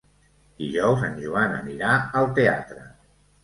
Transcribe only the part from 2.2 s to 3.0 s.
al teatre.